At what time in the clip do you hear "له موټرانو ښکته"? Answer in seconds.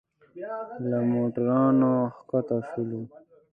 0.89-2.57